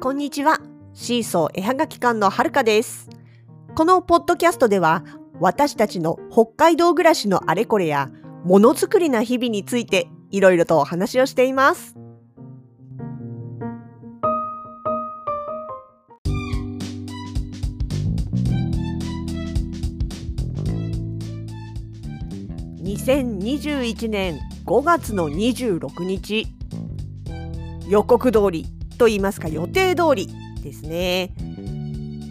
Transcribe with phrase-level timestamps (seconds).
[0.00, 0.60] こんにちは。
[0.94, 3.10] シーソー絵はがき館のはるかです。
[3.74, 5.04] このポッドキャストでは、
[5.40, 8.08] 私たちの北海道暮らしのあれこれや、
[8.42, 11.96] ものづくりな日々について、いろいろとお話をしています。
[22.82, 26.46] 2021年5月の26日
[27.86, 30.28] 予告通りと言いますか予定通り
[30.62, 31.32] ですね、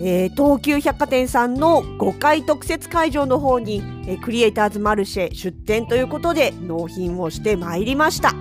[0.01, 8.35] えー東急百貨店さんの5階特設会場の方に、えークリエイターズマルシェ出店ということで納品をしてまいりました。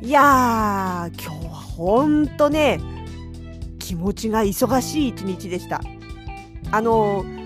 [0.00, 2.80] いやー今日はほんとね
[3.78, 5.82] 気持ちが忙しい一日でした。
[6.72, 7.43] あのー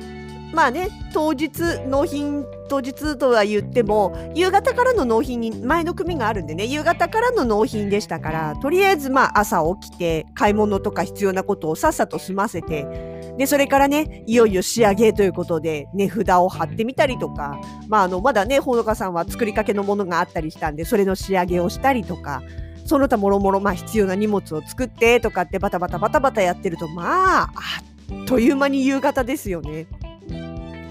[0.53, 22.43] まあね当日納品当日とは言っても夕方からの納品に前の組があるんでね夕方からの納品でしたからとりあえずまあ朝起きて買い物とか必要なことをさっさと済ませてでそれからねいよいよ仕上げということで値札を貼ってみたりとかまああのまだねほのかさんは作りかけのものがあったりしたんでそれの仕上げをしたりとか
[22.85, 27.49] その他もろもろまあ必要な荷物を作ってとかってバタバタバタバタやってるとまああ
[27.83, 29.87] っという間に夕方ですよね。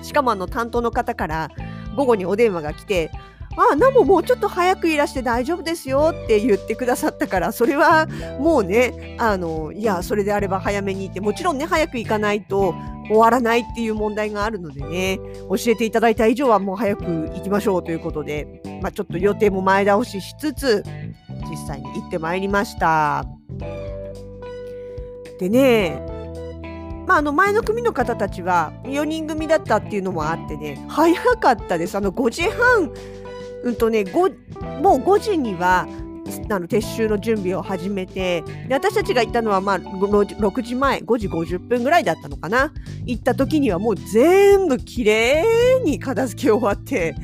[0.07, 1.49] しかもあの担当の方から
[1.95, 3.11] 午後にお電話が来て
[3.57, 8.07] 「ああナモもうちょっと早くいらして大丈夫ですよ」って言ってくださったからそれは
[8.39, 12.73] もうねあのいやそれであれば早めに行ってもちろんね早く行かないと
[13.07, 20.83] 終わらないっていう問題があるのでね教えていただいた以上はもう早く行きましょうということで、まあ、ちょっと予定も前倒ししつつ
[21.49, 23.25] 実際に行ってまいりました。
[25.39, 26.16] でね
[27.07, 31.95] まあ、あの前の組の方たちは4人組だったっていうのもあってね早かったです。
[31.95, 32.91] あの5時半
[33.63, 35.87] うんとね5もう5時には
[36.49, 42.73] あの撤収の準備を始めてで私たちが行ったのはまあ6時前5時50分ぐらいだったのかな。
[43.05, 45.45] 行った時にはもう全部きれ
[45.81, 47.15] いに片付け終わって、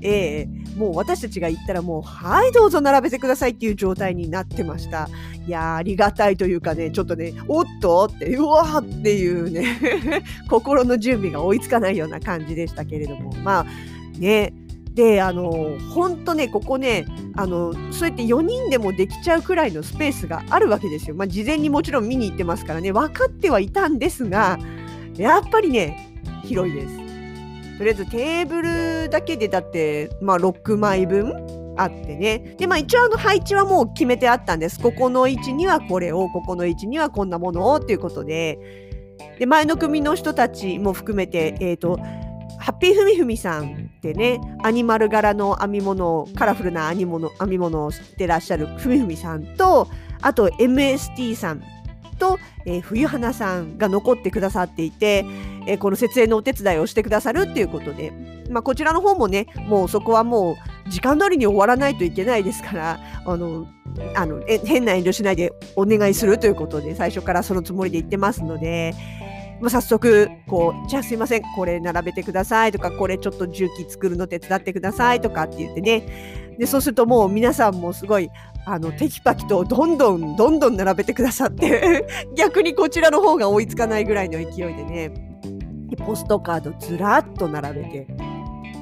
[0.00, 0.55] ええ。
[0.76, 5.08] もう私たちが行ったらもうはいどうぞ並べてくださいっていう状態になってました
[5.46, 8.04] いやありがたいというかねちょっとねおっと？
[8.14, 9.64] ってうわーっていうね
[10.48, 13.66] 心の準備が追いつかないような感じでしたけれどもまあ
[14.18, 14.52] ね
[14.94, 17.04] であの本当ねここね
[17.36, 21.14] あのそうやって4人でもできちゃうくらいのスペースがあるわけですよ。
[21.14, 24.58] まあ、事前にもちろん見に行ってますからね分かってはいたんですが
[25.16, 26.14] やっぱりね
[26.44, 27.05] 広いです。
[27.78, 31.32] とりあえずテーブルだけでだって、まあ、6枚分
[31.76, 32.54] あってね。
[32.58, 34.80] で、まあ一応あの配置はもう決めてあったんです。
[34.80, 38.58] ここの位置にはこれを、ここの位置にはこんなものをっていうことで。
[39.38, 41.98] で、前の組の人たちも含めて、えっ、と、
[42.58, 49.88] ハッピーふみふみさんってね、アニマル柄の編み物、カラフルな編み物編み物をしてらっしゃるふみふみさんと、
[50.22, 51.62] あと MST さん
[52.18, 55.24] と、えー冬花さんが残ってくださっていて、
[55.66, 58.12] えこの設営のお手伝いをしてくださるっていうことで、
[58.50, 60.56] まあ、こちらの方もねもうそこはも
[60.86, 63.66] う時間通りに終わらないといけないですからあの
[64.14, 68.94] あのえ変な遠慮しないでお願いするということで最初からそのつもりで言ってますので。
[69.60, 76.46] まあ、早速こう「じゃあすいませんこれ並べてください」とか「これちょっと重機作るの手伝ってください」とかって言ってね。
[76.58, 78.30] でそうするともう皆さんもすごい
[78.64, 85.25] あのテキパキとどんどんどんどん並べてくださって 逆にこちらの方が追いつかないぐらいの勢いでね。
[85.88, 88.06] でポストカードずらっと並べて。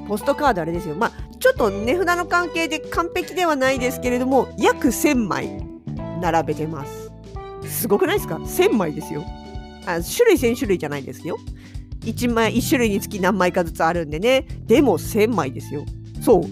[0.07, 0.95] ポストカードあれですよ。
[0.95, 5.67] まあちょっと値札の関係で完璧ではないですけれども約1000枚
[6.21, 7.11] 並べてます。
[7.67, 9.25] すごくないですか？1000枚ですよ。
[9.87, 11.39] あ種類1000種類じゃないですよ。
[12.01, 14.47] 1枚1種類につき何枚かずつあるんでね。
[14.67, 15.85] でも1000枚ですよ。
[16.21, 16.43] そう。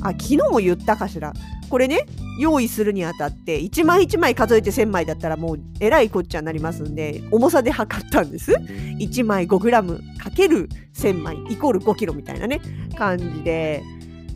[0.00, 1.32] あ昨日も言ったかしら。
[1.68, 2.06] これね
[2.38, 8.52] 用意するにあたって1枚1枚数えて1000枚だったらもうえらいこっちゃになりますんで重さで測ったんです。
[8.52, 12.60] 1枚 5g かける1000枚イコール 5kg みたいなね
[12.96, 13.82] 感じで。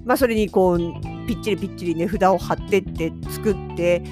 [0.04, 0.78] まあそれにこう
[1.26, 4.02] ぴっちりぴっちり値札を貼ってって作って。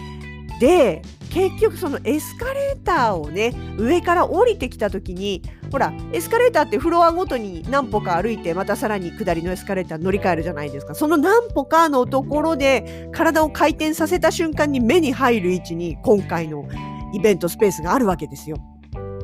[0.61, 16.69] で結局そのエスカレーターをね上から降りてきた時にほらエスカレーターってフロアごとに何歩か歩いてまたさらに下りのエスカレーター乗り換えるじゃないですかその何歩かのところで体を回転させた瞬間に目に入る位置に今回の
[17.13, 18.57] イベントスペースがあるわけですよ。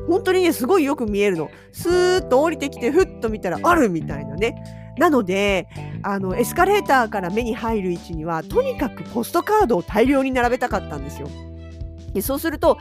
[0.07, 4.61] 本当にねすごいよく見えるのスーッと降りてきてふっと見たらあるみたいなね
[4.97, 5.69] なので
[6.03, 11.29] あのエスカレーターから目に入る位置にはとにかくポストカードを大量に並べたかったんですよ。
[12.21, 12.77] そうすると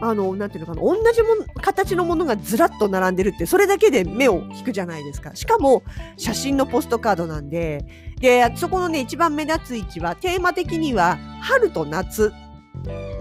[0.00, 1.28] あのなんていうのかな同じも
[1.60, 5.34] 形のものがずらっと並んでるってそれだけで目を引くじゃないですか。
[5.34, 5.82] しかも
[6.16, 7.86] 写真のポストカードなんで
[8.20, 12.32] でそこのね一番目立つ位置はテーマ的には春と夏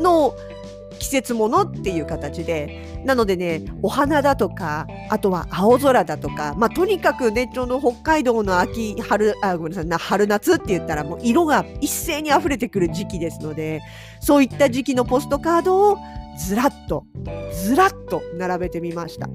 [0.02, 0.36] の
[1.00, 13.82] 季節ものっていう形でなのでねお花だとかあとは青空だとか、まあ、とにかくねちょうど北海道の秋春あごめんなさいな春夏って言ったらもう色が一斉に溢れてくる時期ですので
[14.20, 15.98] そういった時期のポストカードを
[16.38, 17.06] ずらっと
[17.52, 19.30] ずらっと並べてみました。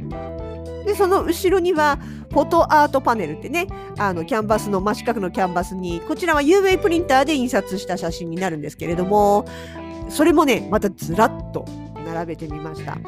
[0.84, 1.98] でその後ろには
[2.30, 3.66] フォトアートパネルってね
[3.98, 9.44] あのキャンバスの真四角のキャンバスにこちらは UV プリンターで印刷した写真になるんですけれども
[10.10, 11.64] それもねまたずらっと
[12.04, 12.98] 並べてみました。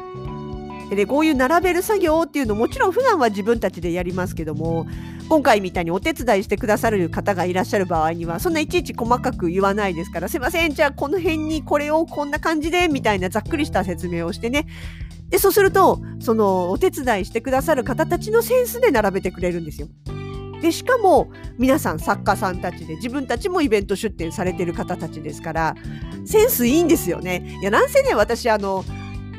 [0.95, 4.85] で、こういう並べる作業っていうのもちろん普段は自分たちでやりますけども
[5.29, 14.67] 今回みたいにお手伝いしてくださる方がいらっしゃる場合にはそんないちいち細かく言わないですからすいませんじゃあこの辺にこれをこんな感じでみたいなざっくりした説明をしてね
[15.29, 19.87] でそうするとそのお手伝いしてくださる方たちのセンスで並べてくれるんですよ。
[20.63, 25.75] でしかも皆さん作家さんたちで自分たちもイベント出展されてる方たちですから
[26.25, 27.57] センスいいんですよね。
[27.59, 28.85] いやなんせね私あの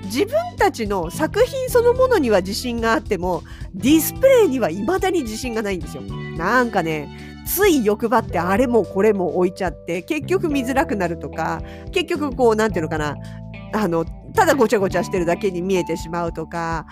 [0.05, 3.43] 自分たちの作品そのものには自信があっても
[3.75, 6.03] ディスプレイには未だに自信がないんですよ。
[6.03, 7.09] なんかね
[7.47, 13.17] つい欲張ってあれもこれも置いちゃって結局見づらくなるとか結局こう何ていうのかな
[13.73, 14.05] あの
[14.35, 16.85] ただごちゃごちゃしてるだけに見えてしまうとか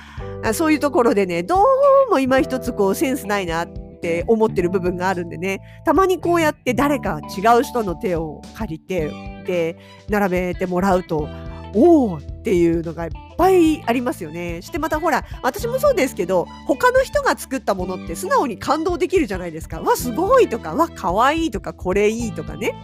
[0.55, 1.63] そういうところでねど
[2.09, 9.79] うも今一つこうセンスないなっって思ってる部分があるんでねたまにこうやって誰か違う人の手を借りてで
[10.09, 11.29] 並べてもらうと
[11.75, 14.61] おおっていうのがいっぱいありますよね。
[14.61, 19.81] してまたほら私もそうですけど他の人が作ったものって素直に感動できるじゃないですか。
[19.81, 22.75] わすごいとかわかわいいとかこれいいとかね。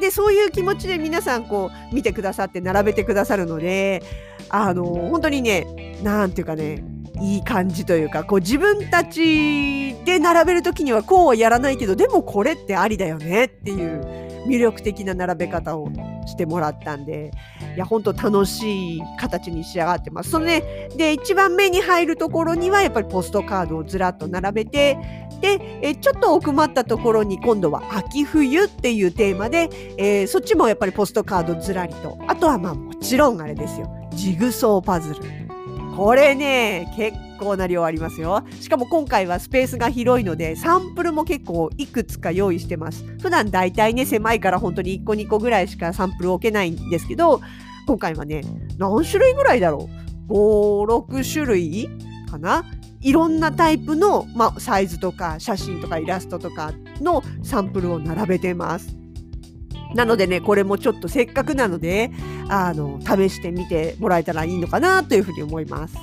[0.00, 4.02] でそういう気持ちで皆さんこう見てくださって並べてくださるので
[4.48, 15.90] あの本当にね何て言うかねいい感じというかこう自分たちで並べる時にはこうはやらないけどでもこれってありだよねっていう魅力的な並べ方を
[16.26, 17.32] してもらったんで
[17.74, 20.30] いや本当楽しい形に仕上がってます。
[20.30, 24.98] そのねで一番目に入るところにはやっぱりポストカードをずらっと並べて
[25.40, 32.18] で、えちょっと奥まったところに今度は秋冬っていうテーマで、えー、そっちもやっぱりポストカードずらりと。
[32.26, 33.90] あとはまあもちろんあれですよ。
[34.12, 35.45] ジグソーパズル。
[35.96, 38.44] これね、結構な量ありますよ。
[38.60, 43.04] しかも今回はスペースが広いので、サンプルも結構いくつか用意してます。
[43.22, 47.40] 普段だいたいね、狭いから本当に1個2個ぐらいしかサンプル置けないんですけど、
[47.86, 48.42] 今回はね、
[48.76, 49.88] 何種類ぐらいだろ
[50.28, 51.88] う ?5、6種類
[52.30, 52.64] かな？
[53.00, 58.96] いろんなタイプの、まあ、サイズとか写真とかイラストとかのサンプルを並べてます。
[59.94, 62.10] なのでね、これもちょっとせっかくなので、
[62.48, 65.96] あの、試してみてもらえたらいいのかなというふうに思います。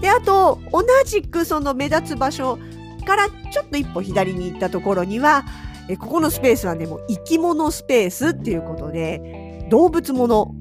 [0.00, 2.58] で、あと、同じくその目立つ場所
[3.06, 5.44] からちょっと一歩左に行ったところには、
[5.88, 10.54] えここのスペースはね、もう生き物スペースっていうことで、動物もの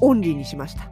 [0.00, 0.90] オンリーにしました。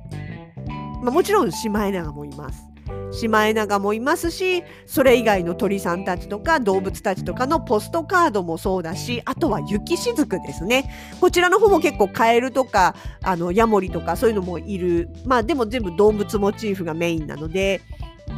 [1.03, 2.72] まあ、もちろんシマエナガもいます。
[3.13, 10.91] シマエナガもいますしそれ以外の鳥さんたちとか動物たちとかのポストカードもそうだしあとは雪しずくですね
[11.21, 17.83] こちらの方も結構カエルとかあのヤモリとかそういうのもいるまあでも全部動物モチーフがメインなので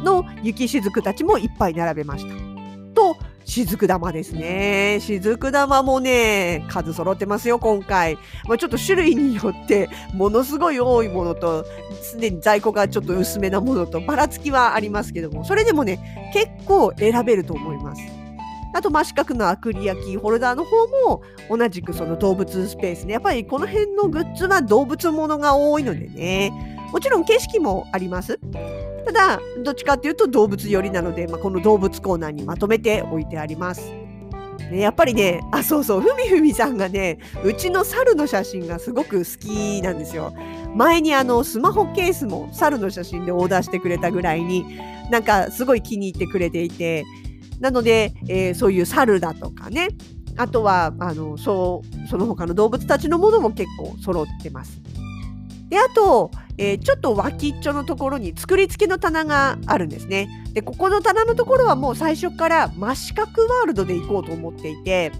[0.03, 2.35] の雪しずくたちもいっぱい並べました。
[2.93, 4.99] と雫玉ですね。
[4.99, 8.17] 雫玉もね、数揃ってますよ、今回。
[8.47, 11.63] まあ、ちょっと種類によって、ものすごい多いものと、
[12.01, 18.01] すでに在庫がちょっと薄めなものと、ばらつきはありますけども、それでもね、結構選べると思います。
[18.73, 23.13] あと、真四角のアクリやキーホルダーの方も、同じくその動物スペースね。
[23.13, 26.74] やっぱりこの辺のグッズは動物ものが多いのでね。
[26.95, 28.39] もちろん景色もあります。
[29.05, 33.91] ただどっちかっていうと動物寄りなので、まあ、この動物コーナーにまとめて置いてあります。
[34.71, 40.33] ね、やっぱりね、あ、そうそう、ふみふみさんがね、うちの猿の写真がすごく好きなんですよ。
[40.73, 44.79] 前にあの、スマホケースも猿の写真でオーダーしてくれたぐらいに、
[45.11, 47.03] なんかすごい気に入ってくれていて、
[47.59, 49.89] なので、えー、そういう猿だとかね、
[50.37, 54.81] あとは、あの、そう、その他の動物たちのものも結構揃ってます。
[55.75, 60.29] で、あと、えー、ちょっと脇っちょのところに作り付けの棚があるんですね。
[60.53, 65.11] で、ここの棚のところはもう最初から真四角ワールドで行こうと思っていて、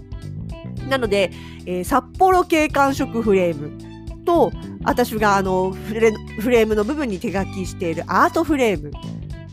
[0.88, 1.30] なので、
[1.66, 4.50] えー、札幌系感触フレームと、
[4.82, 6.10] 私があのフレ
[6.40, 8.92] フレームの部分に手書きしているアートフレーム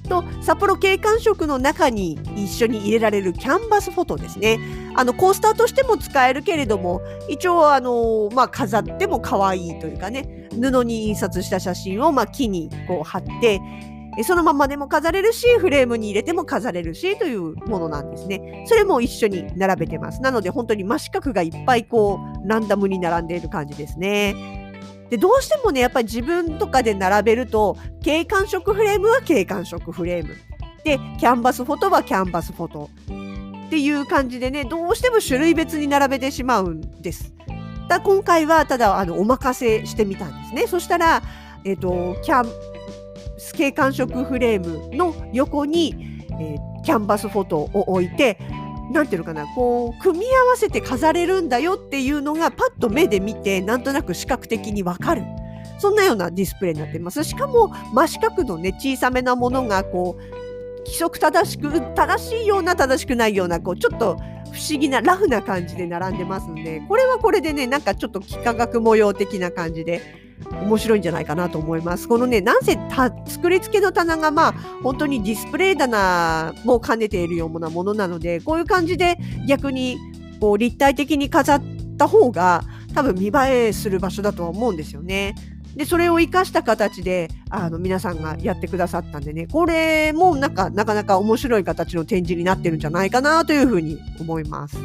[0.04, 4.60] と札幌景観色の中に一緒に入れられるキャンバスフォトですね。
[4.96, 13.60] あのコースターとしても使えるけれども一応あの、まあ、飾っても可愛いというかね布に印刷した写真をまあ木にこう貼って
[14.22, 18.64] そのままでも飾れるし、フレームに入れても飾れるしというものなんですね。
[18.68, 20.22] それも一緒に並べてます。
[20.22, 24.63] なので本当に真四角がいっぱいこうランダムに並んでいる感じですね。
[25.14, 30.36] でどうしてもねやっぱり自分とかで並べると景観色フレームは景観色フレーム
[30.84, 32.90] でキャンバスフォトはキャンバスフォト
[33.68, 37.32] っていう感じでねどうしても種類別に並べてしまうんです。
[37.90, 40.66] だ今回はただあのお任せしてみたんですね。
[40.66, 41.22] そしたら、
[41.64, 42.50] えーと、キャン
[43.56, 45.96] 景観色フレームの横に、
[46.40, 48.40] えー、キャンバスフォトを置いて
[48.92, 55.24] なんていうのかなこう組み合わせて飾れるんだよっていうのがパッと目で見てなんとなく視覚的にわかる。
[55.80, 57.24] そんなようなディスプレイになってます。
[57.24, 60.22] しかも真四角のね小さめなものがこう
[60.86, 64.18] 規則正しく正しいような正しくないようなこうちょっと
[64.52, 72.08] 不思議なラフな感じで並んでますんでこれはこれでねなんかちょっと幾何学模様的な感じで面白いんじゃないかなと思います。
[72.08, 72.78] このね、なんせ
[73.26, 79.98] 作り付けの棚がまあ本当にディスプレイ棚も兼ねているようなものなので、こういう感じで逆に
[80.40, 81.64] こう立体的に飾っ
[81.98, 85.36] た方が多分見栄えする場所だとは思うんですよね。
[85.76, 94.78] で、それを活かした形で、あの、皆さんがやってくださったんでね、これもなんか、なかなか面白い形の展示になってるんじゃないかなというふうに思います。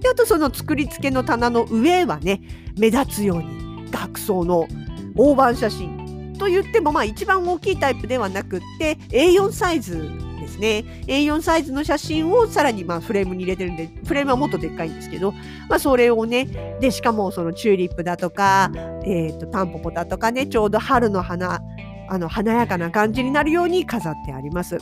[0.00, 2.40] で、あとその作り付けの棚の上はね、
[2.78, 4.66] 目立つように額装の
[5.14, 15.32] 大判写真と言ってもまあ一番大きいタイプではなくって A4 サイズですね A4 サイズの写真をさらにまあフレームに入れてるんでフレームはもっとでっかいんですけど、
[15.68, 18.70] まあ、それをねでしかもそのチューリップだとか、
[19.04, 21.60] えー、とタンポポだとかねちょうど春の花
[22.08, 24.78] あの華やかな感じになるように飾ってあります。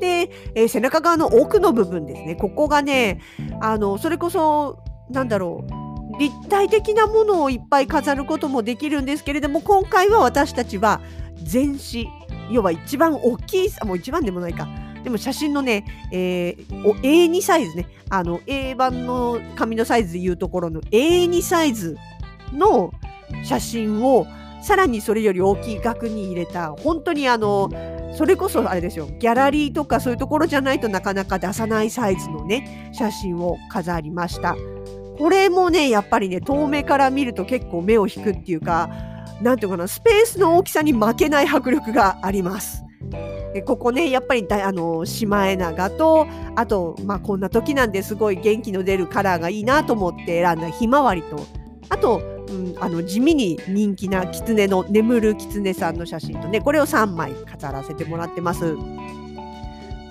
[0.00, 3.20] で、えー、背中側の奥の部分ですねここがね
[3.60, 5.85] あのそれこそなんだろう
[6.18, 11.00] 立体的なものをいっぱい飾ることもできるんですけれども今回は私たちは
[11.42, 12.08] 全紙
[12.50, 14.68] 要は一番大きいもう一番でもないか。
[15.02, 17.86] でも写真のね、えー、A2 サイズね。
[18.08, 21.96] あの A 版の紙のサイズでいうところの A2 サイズ
[22.52, 22.92] の
[23.44, 24.26] 写真を
[24.62, 27.70] さらにそれより大きい額に入れた本当にあの
[28.16, 29.08] それこそあれですよ。
[29.18, 34.56] ギャラリーとかそういうところじゃないとなかなか出さないサイズのね写真を飾りました。
[35.18, 38.90] これもねやっぱりね遠目から見ると結構目を引くっていうか
[39.40, 42.82] 何ていうかなスペースの大きさに負けない迫力があります。
[43.52, 51.46] でここねやっぱりあのシマエナガとあと、まあ、こんな時なんですごい元気の出るカラーがいいなと思って選んだひまわりと
[51.88, 58.76] あと、うん、あの地味に人気な狐の眠る狐さんの写真とねこれを3枚飾らせてもらってます。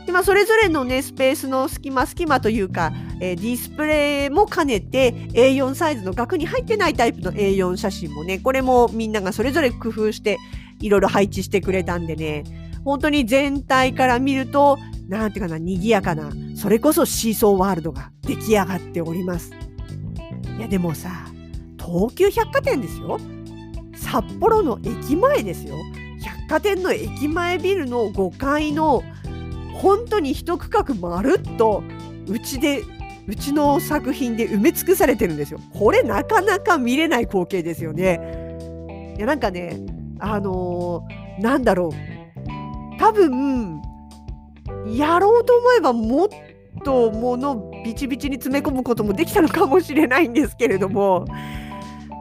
[0.06, 10.38] でまあ、それぞれのねスペースの隙間隙間というか、えー、ディスプレイも兼ねて A4 サイズの額に入ってないタイプの A4 写真もねこれもみんながそれぞれ工夫して
[10.82, 12.44] いろいろ配置してくれたんでね。
[12.84, 19.52] 本当に全体から見るとなんていうかな賑やかなそれこそシーソーワールドが出来上がっております。
[20.58, 21.10] いやでもさ
[21.84, 23.20] 東急百貨店ですよ。
[23.96, 25.76] 札幌の駅前ですよ。
[26.22, 29.04] 百貨店の駅前ビルの5階の
[29.74, 31.84] 本当に一区画まるっと
[32.28, 32.84] うちで
[33.28, 35.60] うちの作品で埋め尽くされてるんですよ。
[35.74, 38.20] これなかなか見れない光景ですよね。
[39.18, 39.80] いやなんかね
[40.20, 43.82] あのー、なんだろう多分
[44.88, 46.30] やろうと思えばもっ
[46.84, 51.26] と物ビチビチに詰め込むこともできたのかもしれないんですけれども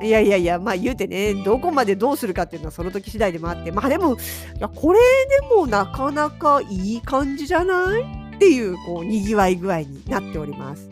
[0.03, 4.17] いやいやいや、まあ言うてね、どこまでどうするかっていうのはその時次第でもあって、まあでも、い
[4.59, 4.99] やこれ
[5.41, 8.24] でもなかなかいい感じじゃない？
[8.35, 10.91] っていう、こう、にぎわい具合になっております。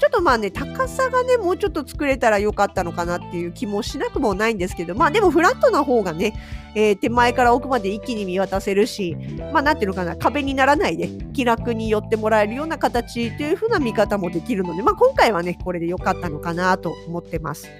[0.00, 6.34] ちょっとまあね、高さがね、もうちょっと作れたらよかったのかなっていう気もしなくもないんですけど、まあでもフラットな方がね、
[6.74, 9.16] えー、手前から奥まで一気に見渡せるし、
[9.52, 17.70] まあなんていうのかな、壁にならないで気楽に寄ってもらえるような形という風な見方もできるので、まあ今回はね、これで良かったのかなと思ってます。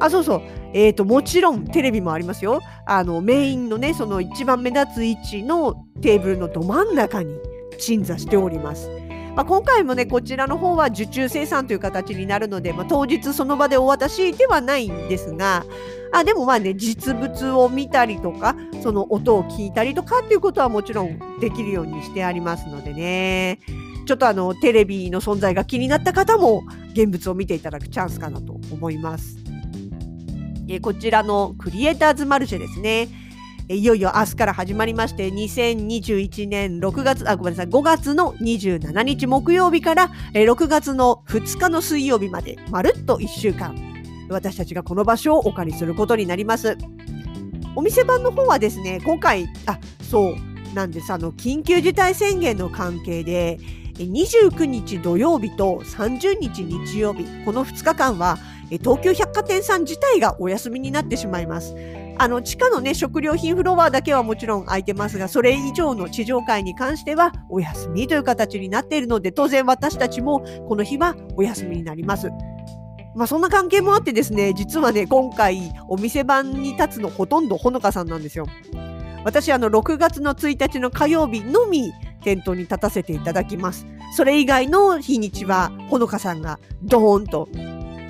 [0.00, 0.42] あ、そうそう。
[0.74, 2.60] えっ、ー、と、もちろんテレビもありますよ。
[2.86, 7.38] あの、メインのね、その一番目立つ位置のテーブルのど真ん中に
[7.82, 8.88] 鎮座しております。
[9.34, 15.64] まあ、今回もね、こちらの方は受注生産という形になるので、まあ、当日その場でお渡しではないんですが、
[16.12, 23.58] あでもまあね、実物を見たりとか、その音を聞いたりとかっていうことはもちろんできるようにしてありますのでね。
[24.06, 29.38] ちょっとあの、テレビの存在が気になった方も、現物を見ていただくチャンスかなと思います。
[30.68, 33.08] えこちらのクリエイターズマルシェですね。
[33.72, 43.74] いよいよ明日から始まりまして、2021年6月、あ、ごめんなさい、5月の27日木曜日から6月の2日の水曜日まで、まるっと1週間、
[44.28, 46.76] 私たちがこの場所をお借りすることになります。
[47.74, 51.10] お店番の方はですね、今回、あ、そうなんです。
[51.10, 53.58] あの、緊急事態宣言の関係で、
[53.94, 58.38] 29日土曜日と30日日曜日、この2日間は
[58.68, 61.74] 東急百貨店さん自体がお休みになってしまいます。
[62.18, 72.30] あの、地下のね、食料品フロアだけはもちろん空いてますが、それ以上の地上階に関してはお休みという形になっているので、当然私たちもこの日はお休みになります。
[73.14, 78.46] まあそんな関係もあってですね、実はね、今回お店番に立つのほとんどほのかさんなんですよ。
[79.24, 81.92] 私、あの、6月の1日の火曜日のみ
[82.22, 83.86] 店頭に立たせていただきます。
[84.16, 87.48] それ以外の日にちは、ほのかさんがドーンと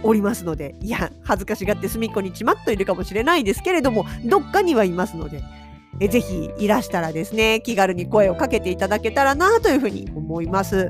[0.03, 5.43] おりますので、いや、恥ずかしがって隅っこにちまっといるかもしれないですけれども、どっかにはいますので、
[6.01, 10.89] えぜひいらしたらですね、気軽に声をかけていただけたらなというふうに思います。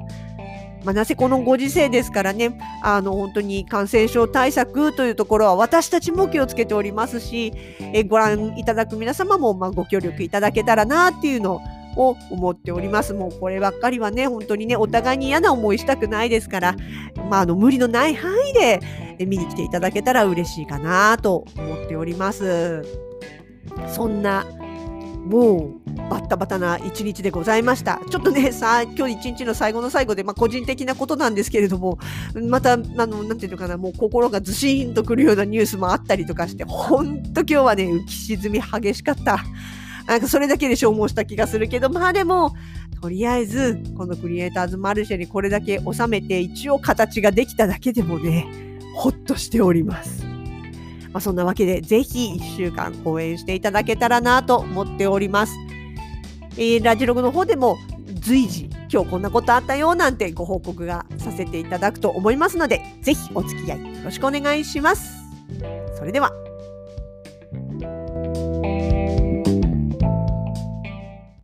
[0.85, 7.53] まあ、なぜこのご時世ですからね、あの、本当に感染症対策というところは私たちも気をつけておりますし、
[7.93, 11.61] えご覧いただく皆様もまご協力いただけたらなっていうのを
[11.97, 13.15] を思っております。
[13.15, 16.77] もうこればっかりはね、本当にね、お互いに嫌な思いしたくないですから、
[17.31, 18.81] まあ、あの、無理のない範囲で
[19.27, 22.83] 見に来ていただけたら嬉しいかなと思っております。
[23.89, 24.47] そんな、
[25.25, 28.01] もう、バッタバタな一日でございました。
[28.11, 31.99] ちょっとね、さあ今日一日の最後の最後で、まあ、個人的なことなんですけれども、
[32.49, 39.39] また、あの、なんていうのかな、もう心がずしーんとくるようなニュースもあったりとかして、ほんと今日はね、浮き沈み激しかった。
[40.07, 42.55] なんかそれだけで消耗した気がするけど、まあでも、
[43.01, 48.47] とりあえず、このクリエイターズマルシェにこれだけ収めて、一応形ができただけでもね、
[48.95, 50.25] ほっとしております。
[51.13, 55.53] まあ、そんなわけで、ぜひ1週間応援していただけたらなと思っております。
[56.57, 57.79] えー、ラジログの方でも
[58.23, 65.13] 随時、今日こんなことあったよなんてご報告がさせていただくと思いますので、ぜひお付き合いよろしくお願いします。
[65.97, 66.42] それでは。